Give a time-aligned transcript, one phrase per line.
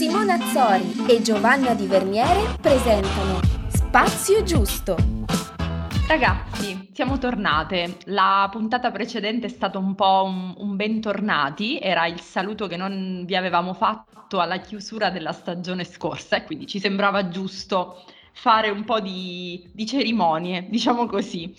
[0.00, 4.96] Simona Azzori e Giovanna Di Verniere presentano Spazio Giusto.
[6.08, 7.98] Ragazzi, siamo tornate.
[8.06, 13.24] La puntata precedente è stato un po' un, un bentornati, era il saluto che non
[13.26, 18.84] vi avevamo fatto alla chiusura della stagione scorsa e quindi ci sembrava giusto fare un
[18.84, 21.54] po' di, di cerimonie, diciamo così.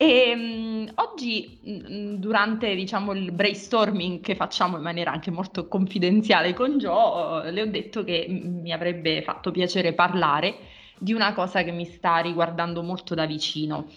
[0.00, 6.54] E um, oggi, um, durante diciamo, il brainstorming che facciamo in maniera anche molto confidenziale
[6.54, 10.56] con Joe, uh, le ho detto che mi avrebbe fatto piacere parlare
[10.98, 13.88] di una cosa che mi sta riguardando molto da vicino.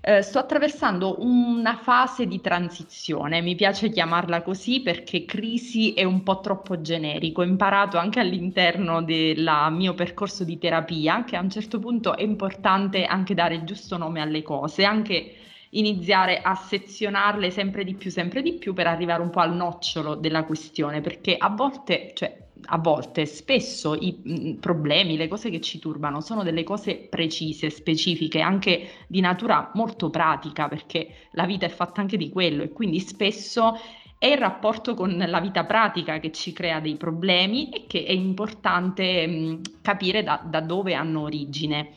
[0.00, 6.24] Eh, sto attraversando una fase di transizione, mi piace chiamarla così perché crisi è un
[6.24, 7.42] po' troppo generico.
[7.42, 12.22] Ho imparato anche all'interno del mio percorso di terapia che a un certo punto è
[12.22, 15.36] importante anche dare il giusto nome alle cose, anche
[15.74, 20.14] iniziare a sezionarle sempre di più, sempre di più per arrivare un po' al nocciolo
[20.14, 25.60] della questione, perché a volte, cioè a volte, spesso i mh, problemi, le cose che
[25.60, 31.66] ci turbano sono delle cose precise, specifiche, anche di natura molto pratica, perché la vita
[31.66, 33.74] è fatta anche di quello e quindi spesso
[34.18, 38.12] è il rapporto con la vita pratica che ci crea dei problemi e che è
[38.12, 41.90] importante mh, capire da, da dove hanno origine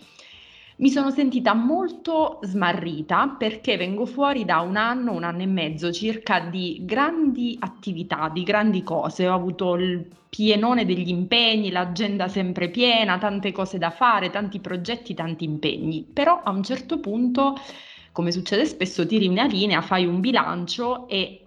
[0.79, 5.91] mi sono sentita molto smarrita perché vengo fuori da un anno, un anno e mezzo
[5.91, 9.27] circa di grandi attività, di grandi cose.
[9.27, 15.15] Ho avuto il pienone degli impegni, l'agenda sempre piena, tante cose da fare, tanti progetti,
[15.15, 16.03] tanti impegni.
[16.03, 17.55] Però a un certo punto,
[18.11, 21.43] come succede spesso, tiri una linea, fai un bilancio e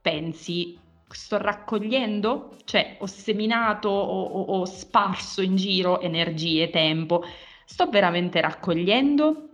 [0.00, 0.76] pensi
[1.08, 7.22] sto raccogliendo, cioè ho seminato o, o, o sparso in giro energie, tempo
[7.70, 9.48] sto veramente raccogliendo?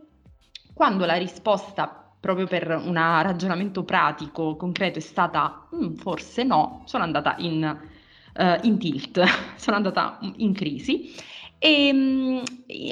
[0.72, 7.05] Quando la risposta proprio per un ragionamento pratico, concreto, è stata mm, forse no, sono
[7.05, 7.78] andata in,
[8.34, 9.22] uh, in tilt,
[9.56, 11.15] sono andata in crisi
[11.59, 12.43] e mh,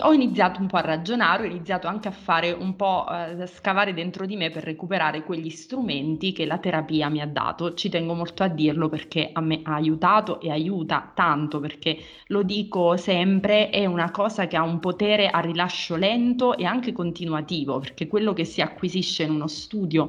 [0.01, 3.93] ho iniziato un po' a ragionare, ho iniziato anche a fare un po' eh, scavare
[3.93, 7.75] dentro di me per recuperare quegli strumenti che la terapia mi ha dato.
[7.75, 11.99] Ci tengo molto a dirlo perché a me ha aiutato e aiuta tanto, perché
[12.29, 16.93] lo dico sempre, è una cosa che ha un potere a rilascio lento e anche
[16.93, 20.09] continuativo, perché quello che si acquisisce in uno studio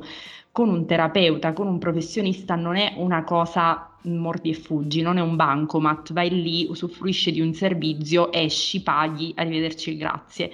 [0.55, 5.21] con un terapeuta, con un professionista non è una cosa mordi e fuggi, non è
[5.21, 10.49] un bancomat, vai lì, usufruisci di un servizio, esci, paghi, arrivederci, grazie.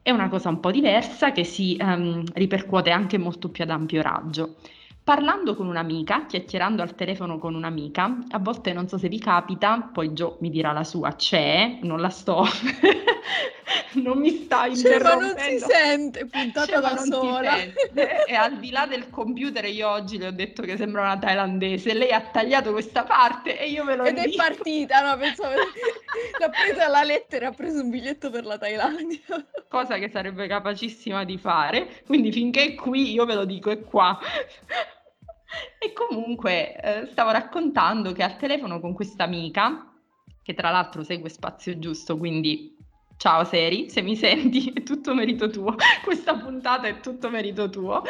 [0.00, 4.00] È una cosa un po' diversa che si um, ripercuote anche molto più ad ampio
[4.00, 4.58] raggio.
[5.02, 9.90] Parlando con un'amica, chiacchierando al telefono con un'amica, a volte non so se vi capita,
[9.92, 12.44] poi Gio mi dirà la sua, c'è, non la sto,
[14.02, 15.38] non mi sta interrompendo.
[15.38, 17.56] Cioè, ma non si sente, puntata cioè, da sola.
[18.26, 21.94] e al di là del computer io oggi le ho detto che sembra una thailandese,
[21.94, 24.42] lei ha tagliato questa parte e io me lo Ed dico.
[24.42, 25.54] è partita, no, pensavo,
[26.38, 29.20] l'ha presa la lettera e ha preso un biglietto per la Thailandia.
[29.68, 33.80] Cosa che sarebbe capacissima di fare, quindi finché è qui io ve lo dico, è
[33.80, 34.18] qua.
[35.78, 39.92] E comunque eh, stavo raccontando che al telefono con questa amica,
[40.42, 42.74] che tra l'altro segue Spazio Giusto, quindi
[43.22, 48.02] ciao Seri, se mi senti è tutto merito tuo, questa puntata è tutto merito tuo,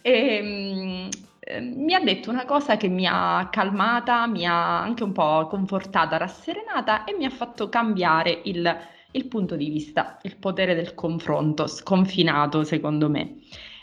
[0.00, 1.08] e, mm,
[1.40, 5.48] eh, mi ha detto una cosa che mi ha calmata, mi ha anche un po'
[5.48, 8.78] confortata, rasserenata e mi ha fatto cambiare il,
[9.10, 13.38] il punto di vista, il potere del confronto, sconfinato secondo me.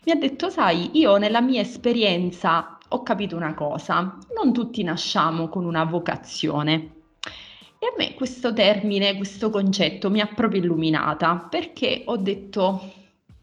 [0.06, 5.50] Mi ha detto, sai, io nella mia esperienza ho capito una cosa, non tutti nasciamo
[5.50, 6.97] con una vocazione.
[7.88, 12.82] E a me questo termine, questo concetto mi ha proprio illuminata perché ho detto,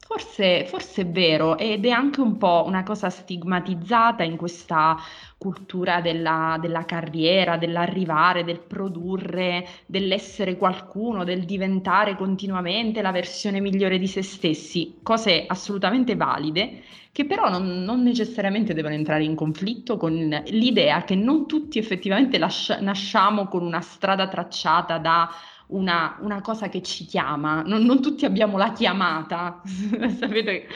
[0.06, 4.96] forse, forse è vero ed è anche un po' una cosa stigmatizzata in questa
[5.38, 13.98] cultura della, della carriera, dell'arrivare, del produrre, dell'essere qualcuno, del diventare continuamente la versione migliore
[13.98, 16.82] di se stessi, cose assolutamente valide
[17.14, 20.12] che però non, non, necessariamente devono entrare in conflitto con
[20.46, 25.30] l'idea che non tutti effettivamente lascia, nasciamo con una strada tracciata da
[25.68, 29.62] una, una cosa che ci chiama, non, non, tutti abbiamo la chiamata,
[30.18, 30.66] sapete,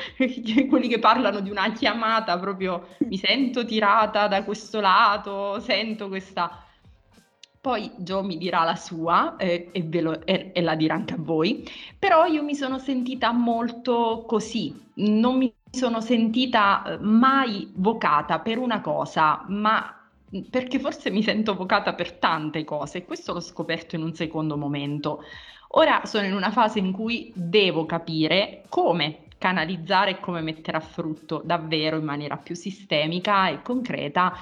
[0.68, 6.62] quelli che parlano di una chiamata proprio mi sento tirata da questo lato, sento questa...
[7.60, 11.18] Poi Gio mi dirà la sua eh, e, lo, e, e la dirà anche a
[11.18, 11.68] voi,
[11.98, 18.58] però io mi sono sentita molto così, non mi sono sentita eh, mai vocata per
[18.58, 19.97] una cosa, ma
[20.50, 24.56] perché forse mi sento vocata per tante cose e questo l'ho scoperto in un secondo
[24.56, 25.22] momento.
[25.72, 30.80] Ora sono in una fase in cui devo capire come canalizzare e come mettere a
[30.80, 34.34] frutto davvero in maniera più sistemica e concreta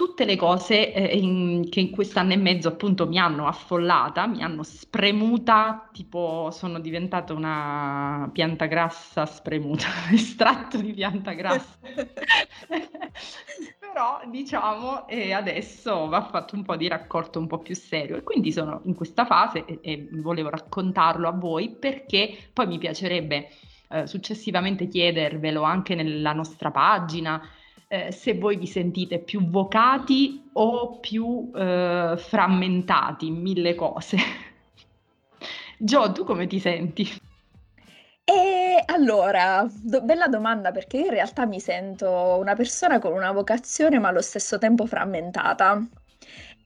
[0.00, 4.42] tutte le cose eh, in, che in quest'anno e mezzo appunto mi hanno affollata, mi
[4.42, 11.76] hanno spremuta, tipo sono diventata una pianta grassa spremuta, estratto di pianta grassa.
[14.00, 18.22] Però diciamo e adesso va fatto un po' di raccolto un po' più serio e
[18.22, 23.50] quindi sono in questa fase e, e volevo raccontarlo a voi perché poi mi piacerebbe
[23.90, 27.46] eh, successivamente chiedervelo anche nella nostra pagina
[27.88, 34.16] eh, se voi vi sentite più vocati o più eh, frammentati mille cose.
[35.76, 37.06] Gio, tu come ti senti?
[38.32, 43.98] E allora, do- bella domanda perché in realtà mi sento una persona con una vocazione
[43.98, 45.84] ma allo stesso tempo frammentata.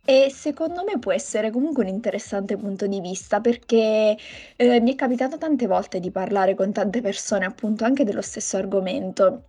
[0.07, 4.17] E secondo me può essere comunque un interessante punto di vista perché
[4.57, 8.57] eh, mi è capitato tante volte di parlare con tante persone appunto anche dello stesso
[8.59, 9.45] argomento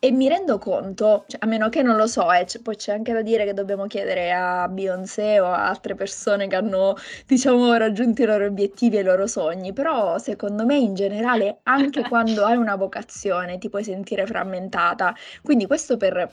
[0.00, 2.92] e mi rendo conto, cioè, a meno che non lo so, eh, c- poi c'è
[2.92, 6.94] anche da dire che dobbiamo chiedere a Beyoncé o a altre persone che hanno,
[7.26, 12.04] diciamo, raggiunto i loro obiettivi e i loro sogni, però secondo me in generale anche
[12.06, 15.14] quando hai una vocazione ti puoi sentire frammentata.
[15.42, 16.30] Quindi questo per,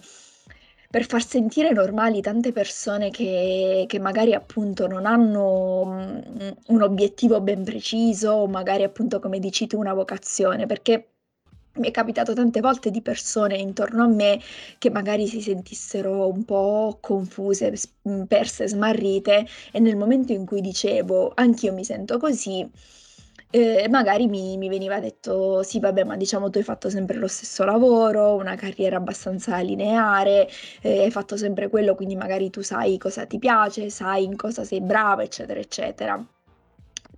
[0.90, 7.42] per far sentire normali tante persone che, che magari appunto non hanno mm, un obiettivo
[7.42, 11.15] ben preciso o magari appunto come dici tu una vocazione, perché
[11.78, 14.40] mi è capitato tante volte di persone intorno a me
[14.78, 17.74] che magari si sentissero un po' confuse,
[18.28, 22.70] perse, smarrite e nel momento in cui dicevo anch'io mi sento così,
[23.52, 27.28] eh, magari mi, mi, veniva detto sì vabbè ma diciamo tu hai fatto sempre lo
[27.28, 30.50] stesso lavoro, una carriera abbastanza lineare,
[30.82, 34.64] eh, hai fatto sempre quello quindi magari tu sai cosa ti piace, sai in cosa
[34.64, 36.35] sei brava eccetera eccetera.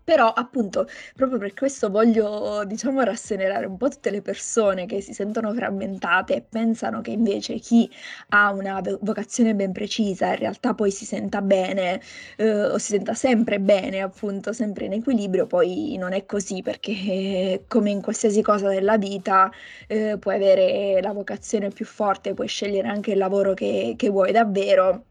[0.07, 5.11] Però appunto, proprio per questo voglio, diciamo, rasserenare un po' tutte le persone che si
[5.11, 7.91] sentono frammentate e pensano che invece chi
[8.29, 11.99] ha una vocazione ben precisa in realtà poi si senta bene,
[12.37, 17.65] eh, o si senta sempre bene, appunto, sempre in equilibrio, poi non è così perché
[17.67, 19.51] come in qualsiasi cosa della vita
[19.87, 24.31] eh, puoi avere la vocazione più forte, puoi scegliere anche il lavoro che, che vuoi
[24.31, 25.03] davvero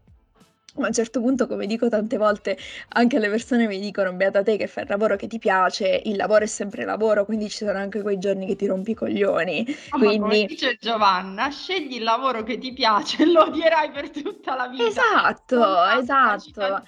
[0.77, 2.57] ma a un certo punto, come dico tante volte,
[2.89, 6.15] anche le persone mi dicono: Beata te che fai il lavoro che ti piace, il
[6.15, 9.65] lavoro è sempre lavoro, quindi ci sono anche quei giorni che ti rompi i coglioni.
[9.91, 10.17] Oh, quindi...
[10.19, 14.85] come dice Giovanna, scegli il lavoro che ti piace, lo odierai per tutta la vita.
[14.85, 16.83] Esatto, esatto.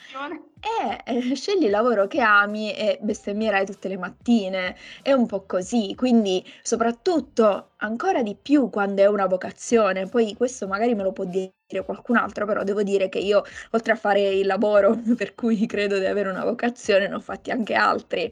[0.62, 4.76] Eh, eh, scegli il lavoro che ami e bestemmierai tutte le mattine.
[5.02, 10.08] È un po' così, quindi soprattutto ancora di più quando è una vocazione.
[10.08, 11.54] Poi questo magari me lo può dire
[11.86, 15.98] qualcun altro, però devo dire che io, oltre a fare il lavoro per cui credo
[15.98, 18.32] di avere una vocazione, ne ho fatti anche altri.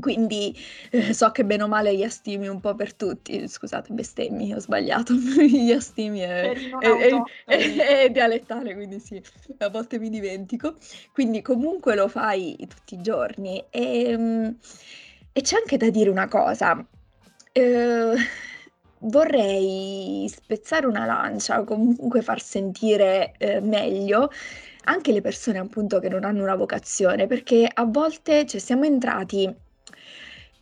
[0.00, 0.56] Quindi
[0.90, 3.48] eh, so che bene o male gli astimi un po' per tutti.
[3.48, 5.12] Scusate, bestemmi, ho sbagliato.
[5.42, 9.20] gli astimi è, è, è, è, dialettale, quindi sì,
[9.58, 10.74] a volte mi dimentico.
[11.12, 13.64] Quindi comunque lo fai tutti i giorni.
[13.70, 14.56] E, ehm,
[15.32, 16.84] e c'è anche da dire una cosa.
[17.52, 18.14] Eh,
[19.00, 24.30] vorrei spezzare una lancia o comunque far sentire eh, meglio
[24.84, 29.54] anche le persone appunto che non hanno una vocazione, perché a volte cioè, siamo entrati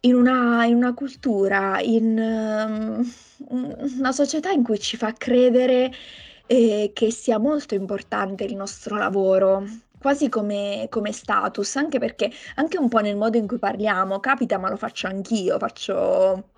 [0.06, 5.92] in una in una cultura, in, mhmm, una società in cui ci fa credere,
[6.46, 9.64] ehm, che sia molto importante il nostro lavoro,
[9.98, 14.58] quasi come come status, anche perché anche un po' nel modo in cui parliamo, capita,
[14.58, 16.50] ma lo faccio anch'io, faccio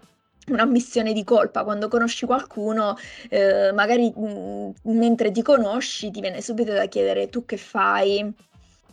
[0.48, 1.64] un'ammissione di colpa.
[1.64, 2.96] Quando conosci qualcuno,
[3.30, 8.30] ehm, magari, mhmm, mentre ti conosci, ti viene subito da chiedere: "Tu che fai?"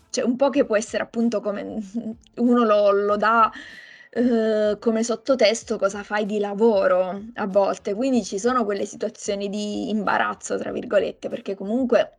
[0.10, 1.78] Cioè un po' che può essere appunto come,
[2.38, 3.52] uno lo lo dà
[4.18, 9.90] Uhm, come sottotesto cosa fai di lavoro a volte, quindi ci sono quelle situazioni di
[9.90, 12.18] "imbarazzo" tra virgolette, perché comunque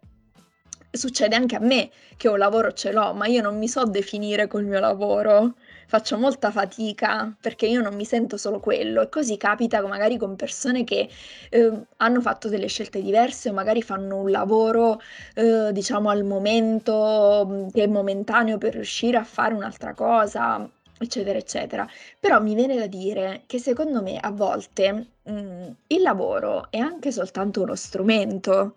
[0.91, 1.89] succede anche a me
[2.19, 5.55] che un lavoro ce l'ho, ma io non mi so definire col mio lavoro,
[5.87, 9.01] faccio molta fatica perché io non mi sento solo quello.
[9.01, 11.09] E così capita magari con persone che,
[11.53, 15.01] uhm, hanno fatto delle scelte diverse o magari fanno un lavoro,
[15.37, 21.87] uhm, diciamo al momento, che è momentaneo per riuscire a fare un'altra cosa eccetera, eccetera.
[22.19, 27.11] Però mi viene da dire che secondo me a volte, mhmm, il lavoro è anche
[27.13, 28.77] soltanto uno strumento,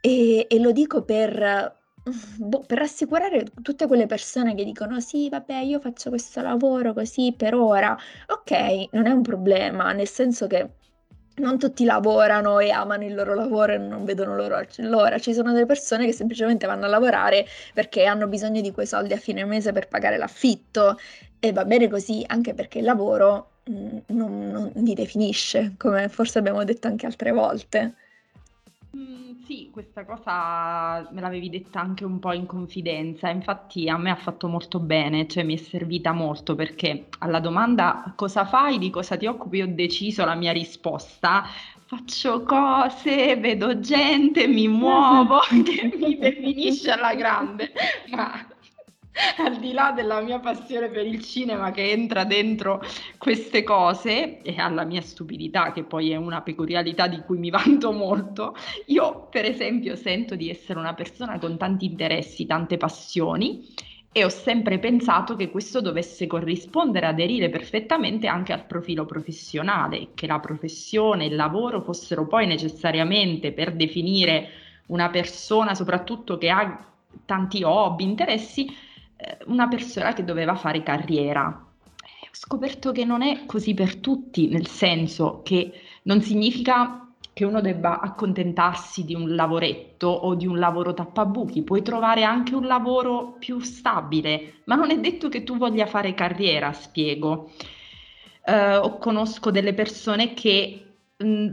[0.00, 1.80] e e lo dico per
[2.38, 7.32] boh, per rassicurare tutte quelle persone che dicono: "Sì, vabbè, io faccio questo lavoro così
[7.36, 7.96] per ora".
[8.26, 10.70] Okay, non è un problema, nel senso che
[11.36, 15.18] non tutti lavorano e amano il loro lavoro e non vedono l'ora l'ora.
[15.18, 19.12] Ci sono delle persone che semplicemente vanno a lavorare perché hanno bisogno di quei soldi
[19.12, 20.98] a fine mese per pagare l'affitto
[21.38, 26.38] e va bene così, anche perché il lavoro, mhmm, non non vi definisce, come forse
[26.38, 27.94] abbiamo detto anche altre volte.
[28.94, 34.10] Mhmm, sì, questa cosa me l'avevi detta anche un po' in confidenza, infatti a me
[34.10, 38.76] ha fatto molto bene, cioè mi è servita molto perché alla domanda "Cosa fai?
[38.78, 41.42] Di cosa ti occupi?" ho deciso la mia risposta:
[41.86, 47.72] faccio cose, vedo gente, mi muovo, che mi definisce alla grande.
[48.04, 48.46] Ma
[49.38, 52.82] al di là della mia passione per il cinema che entra dentro
[53.18, 57.92] queste cose e alla mia stupidità, che poi è una peculiarità di cui mi vanto
[57.92, 58.54] molto,
[58.86, 63.66] io per esempio sento di essere una persona con tanti interessi, tante passioni
[64.14, 70.26] e ho sempre pensato che questo dovesse corrispondere, aderire perfettamente anche al profilo professionale, che
[70.26, 74.48] la professione, il lavoro fossero poi necessariamente per definire
[74.86, 76.86] una persona soprattutto che ha
[77.24, 78.68] tanti hobby, interessi,
[79.46, 81.46] una persona che doveva fare carriera.
[81.46, 85.72] Ho scoperto che non è così per tutti, nel senso che
[86.04, 87.02] non significa
[87.32, 92.54] che uno debba accontentarsi di un lavoretto o di un lavoro tappabuchi, puoi trovare anche
[92.54, 97.50] un lavoro più stabile, ma non è detto che tu voglia fare carriera, spiego.
[98.44, 100.91] Uh, conosco delle persone che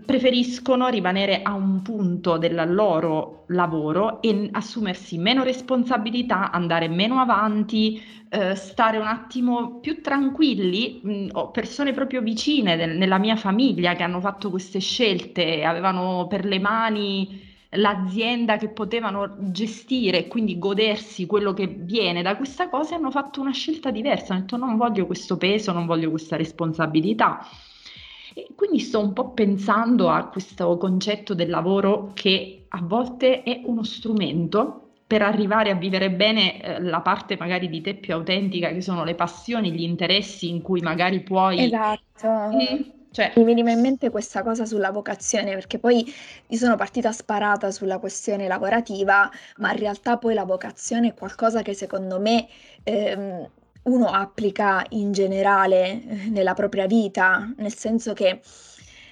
[0.06, 8.02] preferiscono rimanere a un punto del loro lavoro e assumersi meno responsabilità, andare meno avanti,
[8.30, 11.02] eh, stare un attimo più tranquilli.
[11.04, 16.28] Mh, ho persone proprio vicine del, nella mia famiglia che hanno fatto queste scelte, avevano
[16.28, 22.68] per le mani l'azienda che potevano gestire e quindi godersi quello che viene da questa
[22.68, 26.36] cosa hanno fatto una scelta diversa, hanno detto non voglio questo peso, non voglio questa
[26.36, 27.46] responsabilità.
[28.40, 33.62] E quindi sto un po' pensando a questo concetto del lavoro che a volte è
[33.66, 38.70] uno strumento per arrivare a vivere bene eh, la parte magari di te più autentica,
[38.70, 41.66] che sono le passioni, gli interessi in cui magari puoi...
[41.66, 42.28] Esatto.
[42.28, 42.82] Mm,
[43.12, 43.34] cioè...
[43.36, 46.06] Mi veniva in mente questa cosa sulla vocazione, perché poi
[46.48, 51.62] io sono partita sparata sulla questione lavorativa, ma in realtà poi la vocazione è qualcosa
[51.62, 52.48] che secondo me
[52.84, 53.50] ehm,
[53.84, 58.42] uno applica in generale eh, nella propria vita, nel senso che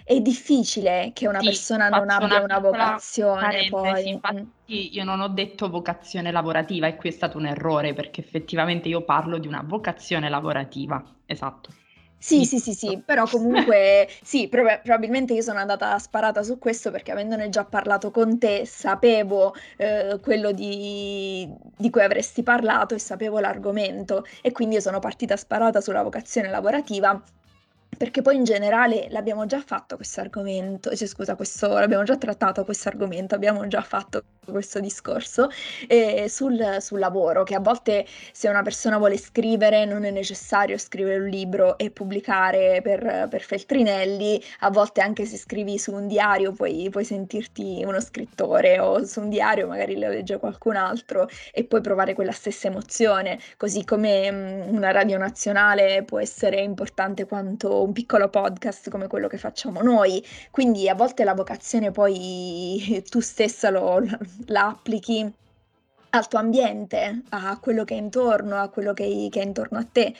[0.04, 4.20] è difficile che una Sì, persona non abbia una una vocazione poi.
[4.28, 4.44] Mh.
[4.68, 8.90] infatti io non ho detto vocazione lavorativa e qui è stato un errore perché effettivamente
[8.90, 11.22] io parlo di una vocazione lavorativa.
[11.26, 11.74] Esatto.
[12.20, 16.90] Sì, Sì, sì, sì, però comunque sì, proba probabilmente io sono andata sparata su questo
[16.92, 21.48] perché avendone già parlato con te, sapevo, ehm, quello di
[21.78, 26.50] di cui avresti parlato e sapevo l'argomento e quindi io sono partita sparata sulla vocazione
[26.50, 27.22] lavorativa
[27.98, 32.63] perché poi in generale l'abbiamo già fatto questo argomento, cioè scusa, questo l'abbiamo già trattato
[32.63, 35.50] questo argomento, abbiamo già fatto questo discorso,
[35.88, 40.77] ehm, sul sul lavoro, che a volte se una persona vuole scrivere non è necessario
[40.77, 46.08] scrivere un libro e pubblicare per per Feltrinelli, a volte anche se scrivi su un
[46.08, 51.27] diario puoi puoi sentirti uno scrittore o su un diario magari lo legge qualcun altro
[51.51, 57.25] e puoi provare quella stessa emozione, così come, mhmm, una radio nazionale può essere importante
[57.25, 60.24] quanto un piccolo podcast come quello che facciamo noi.
[60.51, 64.01] Quindi a volte la vocazione poi tu stessa lo
[64.48, 65.34] la applichi
[66.10, 69.86] al tuo ambiente, a quello che è intorno, a quello che che è intorno a
[69.89, 70.13] te.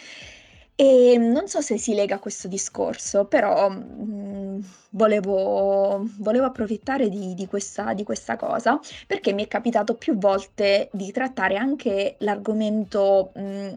[0.80, 4.60] Ehm, non so se si lega a questo discorso, però, mhmm,
[4.92, 10.90] volevo volevo approfittare di di questa di questa cosa, perché mi è capitato più volte
[10.94, 13.76] di trattare anche l'argomento, mhmm,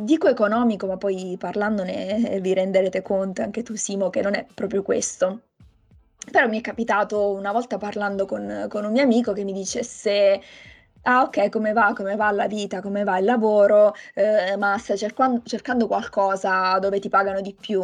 [0.00, 4.82] dico economico, ma poi parlandone vi renderete conto, anche tu Simo, che non è proprio
[4.82, 5.42] questo.
[6.30, 10.40] Però mi è capitato una volta parlando con con un mio amico che mi dicesse:
[11.02, 11.92] "Ah okay, come va?
[11.94, 12.80] Come va la vita?
[12.80, 13.94] Come va il lavoro?
[14.14, 17.82] Ehm, ma stai cerquan cercando qualcosa dove ti pagano di più?"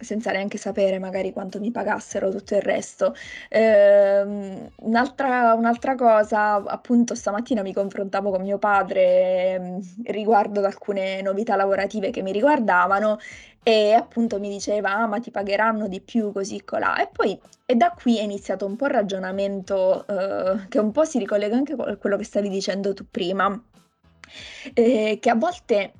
[0.00, 3.14] Senza neanche sapere magari quanto mi pagassero, tutto il resto.
[3.50, 11.20] Ehm, un'altra un'altra cosa, appunto stamattina mi confrontavo con mio padre, mhmm, riguardo ad alcune
[11.20, 13.18] novità lavorative che mi riguardavano
[13.62, 16.96] e appunto mi diceva: "Ah, ma ti pagheranno di più così colà".
[16.98, 21.04] E poi e da qui è iniziato un po' il ragionamento, uhm, che un po'
[21.04, 23.46] si ricollega anche a quello che stavi dicendo tu prima,
[24.74, 25.92] ehm, che a volte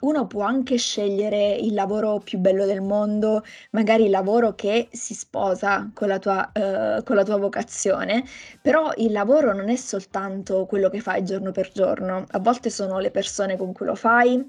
[0.00, 5.14] uno può anche scegliere il lavoro più bello del mondo, magari il lavoro che si
[5.14, 8.24] sposa con la tua, uhm, con la tua vocazione,
[8.60, 12.24] però il lavoro non è soltanto quello che fai giorno per giorno.
[12.30, 14.46] A volte sono le persone con cui lo fai,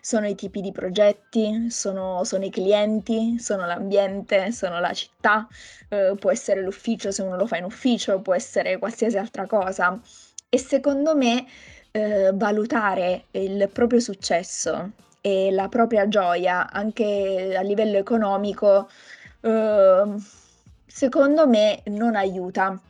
[0.00, 5.46] sono i tipi di progetti, sono sono i clienti, sono l'ambiente, sono la città,
[5.90, 10.00] uhm, può essere l'ufficio se uno lo fa in ufficio, può essere qualsiasi altra cosa.
[10.50, 11.44] E secondo me,
[12.30, 14.90] uhm, valutare il proprio successo
[15.20, 18.88] e la propria gioia anche a livello economico,
[19.42, 20.16] uhm,
[20.86, 22.80] secondo me non aiuta.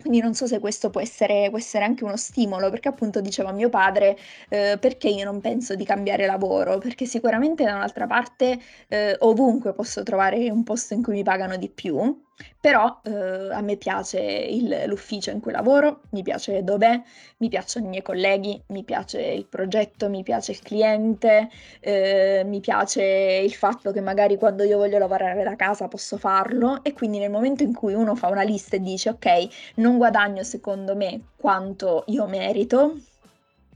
[0.00, 3.50] Quindi non so se questo può essere può essere anche uno stimolo, perché appunto diceva
[3.52, 4.16] mio padre,
[4.50, 8.58] uhm: "Perché io non penso di cambiare lavoro?" Perché sicuramente da un'altra parte,
[8.90, 12.24] uhm, ovunque posso trovare un posto in cui mi pagano di più,
[12.60, 17.00] però, uhm, a me piace il l'ufficio in cui lavoro, mi piace dov'è,
[17.38, 21.48] mi piacciono i miei colleghi, mi piace il progetto, mi piace il cliente,
[21.84, 23.02] uhm, mi piace
[23.44, 27.30] il fatto che magari quando io voglio lavorare da casa posso farlo e quindi nel
[27.30, 32.04] momento in cui uno fa una lista e dice: "Okay, non guadagno secondo me quanto
[32.08, 32.96] io merito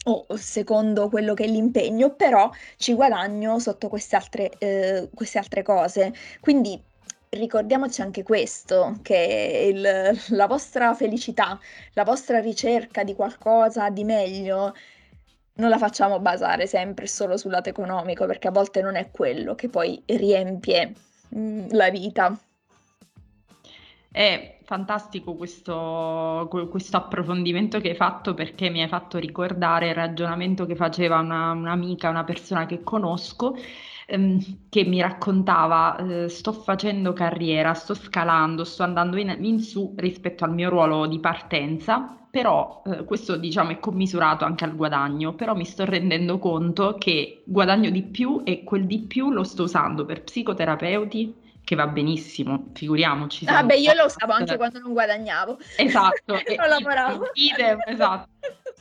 [0.06, 5.62] o secondo quello che è l'impegno, però ci guadagno sotto queste altre uhm, queste altre
[5.62, 6.82] cose." Quindi
[7.30, 11.58] ricordiamoci anche questo, che il la vostra felicità,
[11.92, 14.74] la vostra ricerca di qualcosa di meglio,
[15.54, 19.54] non la facciamo basare sempre solo sul lato economico, perché a volte non è quello
[19.54, 20.92] che poi riempie,
[21.28, 22.36] mhmm, la vita.
[24.12, 29.94] È fantastico questo que questo approfondimento che hai fatto, perché mi hai fatto ricordare il
[29.94, 33.54] ragionamento che faceva una un'amica, una persona che conosco,
[34.10, 34.38] ehm,
[34.68, 40.44] che mi raccontava: uhm, "Sto facendo carriera, sto scalando, sto andando in in su rispetto
[40.44, 45.54] al mio ruolo di partenza, però" uhm, questo diciamo è commisurato anche al guadagno, "però
[45.54, 50.04] mi sto rendendo conto che guadagno di più e quel di più lo sto usando
[50.04, 55.58] per psicoterapeuti, che va benissimo, figuriamoci Ah beh, io lo usavo anche quando non guadagnavo.
[55.78, 57.30] Esatto, Non lavoravo.
[57.34, 58.28] idem, esatto.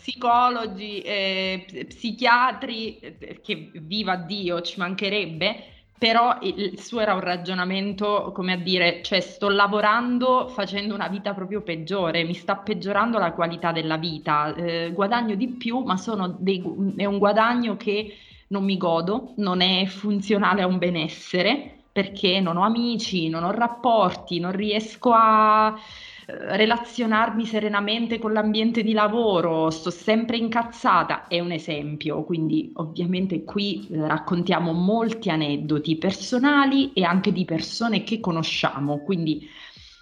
[0.01, 5.61] Psicologi, ps psichiatri, ehm, perché viva Dio, ci mancherebbe,
[5.97, 11.33] però il suo era un ragionamento come a dire: "Cioè sto lavorando facendo una vita
[11.33, 15.95] proprio peggiore, mi sta peggiorando la qualità della vita, uhm, guadagno di più, ma
[16.39, 16.63] dei
[16.95, 18.15] è un guadagno che
[18.47, 23.51] non mi godo, non è funzionale a un benessere, perché non ho amici, non ho
[23.51, 25.77] rapporti, non riesco a,
[26.37, 33.87] relazionarmi serenamente con l'ambiente di lavoro, sto sempre incazzata." È un esempio, quindi ovviamente qui,
[33.89, 39.47] uhm, raccontiamo molti aneddoti personali e anche di persone che conosciamo, quindi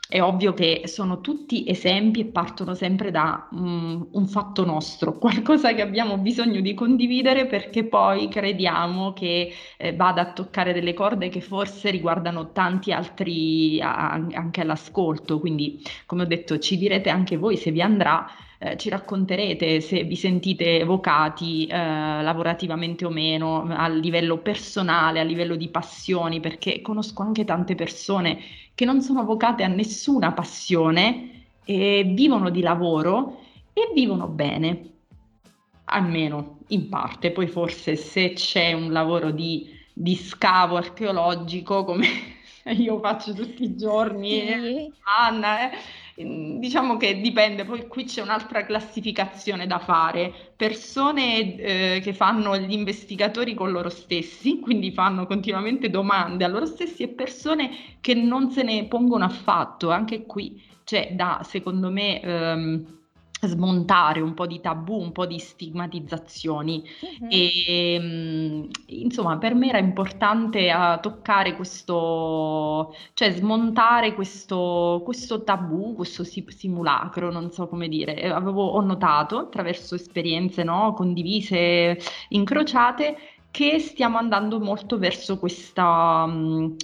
[0.10, 5.74] è ovvio che sono tutti esempi e partono sempre da, mhmm, un fatto nostro, qualcosa
[5.74, 11.30] che abbiamo bisogno di condividere perché poi crediamo che, ehm, vada a toccare delle corde
[11.30, 15.39] che forse riguardano tanti altri a an anche all'ascolto.
[15.39, 18.26] Quindi, come ho detto, ci direte anche voi se vi andrà,
[18.60, 25.24] ehm, ci racconterete se vi sentite evocati, uhm, lavorativamente o meno, a livello personale, a
[25.24, 28.39] livello di passioni, perché conosco anche tante persone
[28.76, 33.41] che non sono vocate a nessuna passione e vivono di lavoro
[33.74, 34.91] e vivono bene.
[35.86, 42.08] Almeno in parte, poi forse se c'è un lavoro di di scavo archeologico come
[42.78, 44.93] io faccio tutti i giorni e Sì.
[45.04, 45.78] Anna, eh,
[46.24, 50.34] diciamo che dipende, poi qui c'è un'altra classificazione da fare.
[50.56, 56.66] Persone, uhm, che fanno gli investigatori con loro stessi, quindi fanno continuamente domande a loro
[56.66, 57.70] stessi e persone
[58.02, 59.92] che non se ne pongono affatto.
[59.92, 62.96] Anche qui c'è da, secondo me, uhm,
[63.41, 66.84] smontare un po' di tabù, un po' di stigmatizzazioni.
[67.19, 67.28] Mh-mh.
[67.30, 76.23] Ehm, insomma per me era importante, a toccare questo cioè smontare questo questo tabù, questo
[76.23, 78.15] simulacro, non so come dire.
[78.15, 81.97] E avevo ho notato attraverso esperienze, no, condivise,
[82.30, 83.17] incrociate,
[83.52, 86.76] che stiamo andando molto verso questa, mhmm,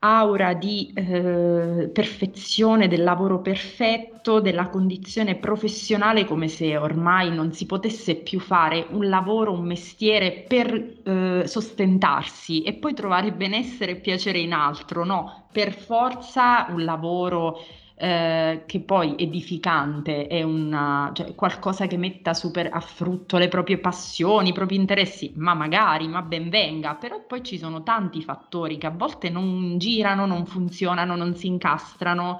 [0.00, 7.66] aura di, uhm, perfezione, del lavoro perfetto, della condizione professionale, come se ormai non si
[7.66, 14.00] potesse più fare un lavoro, un mestiere per, uhm, sostentarsi e poi trovare benessere e
[14.00, 15.04] piacere in altro.
[15.04, 17.58] No, per forza un lavoro,
[18.00, 23.48] uhm, che poi edificante, è una cioè qualcosa che metta su per a frutto le
[23.48, 28.22] proprie passioni, i propri interessi, ma magari, ma ben venga, però poi ci sono tanti
[28.22, 32.38] fattori che a volte non girano, non funzionano, non si incastrano.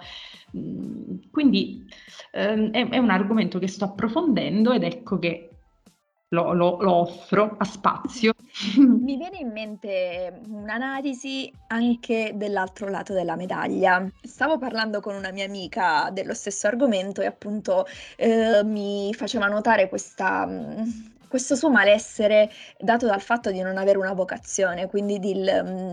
[0.53, 1.85] Mhmm, quindi,
[2.33, 5.48] uhm, è è un argomento che sto approfondendo ed ecco che
[6.31, 8.35] lo, lo, lo offro a spazio.
[8.77, 14.07] Mi viene in mente un'analisi anche dell'altro lato della medaglia.
[14.23, 17.87] Stavo parlando con una mia amica dello stesso argomento e appunto
[18.17, 20.47] eh, mi faceva notare questa,
[21.29, 25.33] questo suo malessere dato dal fatto di non avere una vocazione, quindi di,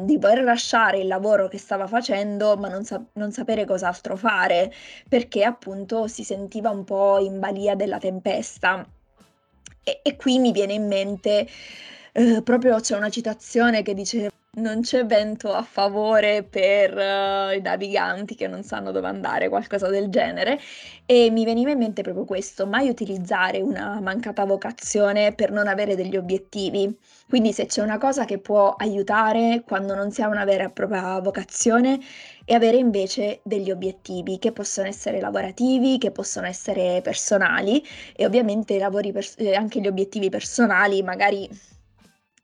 [0.04, 4.72] di voler lasciare il lavoro che stava facendo ma non, sa- non, sapere cos'altro fare,
[5.08, 8.86] perché appunto si sentiva un po' in balia della tempesta.
[9.88, 11.48] E, e qui mi viene in mente,
[12.18, 17.60] eh, proprio c'è una citazione che dice non c'è vento a favore per uh, i
[17.60, 20.58] naviganti che non sanno dove andare, qualcosa del genere.
[21.06, 25.96] E mi veniva in mente proprio questo, mai utilizzare una mancata vocazione per non avere
[25.96, 26.98] degli obiettivi.
[27.28, 30.70] Quindi se c'è una cosa che può aiutare quando non si ha una vera e
[30.70, 32.00] propria vocazione,
[32.46, 37.84] è avere invece degli obiettivi che possono essere lavorativi, che possono essere personali
[38.16, 38.78] e ovviamente
[39.12, 41.50] pers- eh, anche gli obiettivi personali magari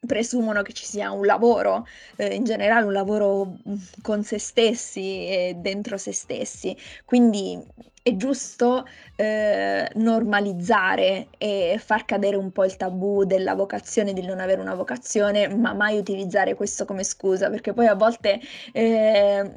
[0.06, 1.86] presumono che ci sia un lavoro,
[2.16, 6.76] eh, in generale un lavoro mm, con se stessi e dentro se stessi.
[7.06, 7.60] Quindi
[8.04, 14.40] è giusto eh, normalizzare e far cadere un po' il tabù della vocazione, di non
[14.40, 18.40] avere una vocazione, ma mai utilizzare questo come scusa, perché poi a volte
[18.72, 19.52] eh,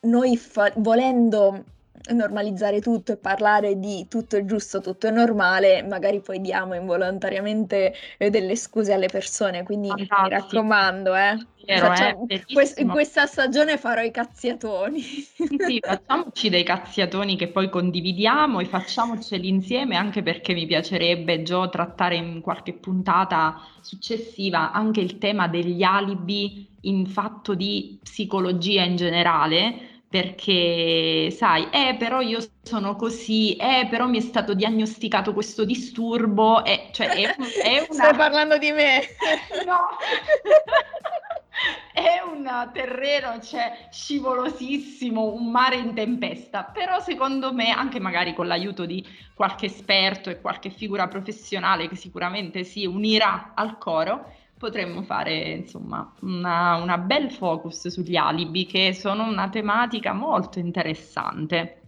[0.00, 1.64] noi fa- volendo
[2.12, 7.94] normalizzare tutto e parlare di tutto è giusto, tutto è normale, magari poi diamo involontariamente
[8.18, 10.22] eh, delle scuse alle persone, quindi Fantastico.
[10.22, 11.46] mi raccomando, eh.
[11.66, 15.00] Vero, Facciamo, eh, quest- in questa stagione farò i cazziatoni.
[15.00, 21.42] Sì, sì, facciamoci dei cazziatoni che poi condividiamo e facciamoceli insieme, anche perché mi piacerebbe,
[21.42, 28.82] Gio, trattare in qualche puntata successiva anche il tema degli alibi in fatto di psicologia
[28.84, 35.34] in generale perché sai, eh però io sono così, eh però mi è stato diagnosticato
[35.34, 37.36] questo disturbo, eh, cioè è, è
[37.88, 37.90] una...
[37.90, 39.02] Stai parlando di me?
[39.66, 39.88] no!
[41.92, 48.46] è un terreno, cioè scivolosissimo, un mare in tempesta, però secondo me, anche magari con
[48.46, 55.02] l'aiuto di qualche esperto e qualche figura professionale che sicuramente si unirà al coro, potremmo
[55.02, 61.80] fare insomma una, una bel focus sugli alibi che sono una tematica molto interessante.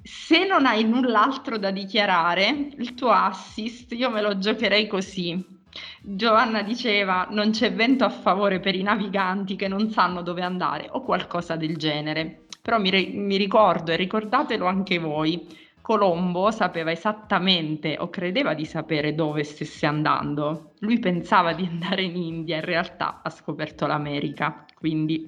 [0.00, 5.56] Se non hai null'altro da dichiarare, il tuo assist io me lo giocherei così.
[6.00, 10.88] Giovanna diceva non c'è vento a favore per i naviganti che non sanno dove andare
[10.90, 12.46] o qualcosa del genere.
[12.62, 15.46] Però mi, mi ricordo e ricordatelo anche voi,
[15.88, 20.74] Colombo sapeva esattamente o credeva di sapere dove stesse andando.
[20.80, 24.66] Lui pensava di andare in India, in realtà ha scoperto l'America.
[24.74, 25.26] Quindi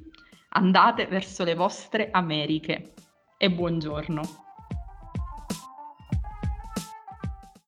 [0.51, 2.93] andate verso le vostre Americhe
[3.39, 4.50] e buongiorno.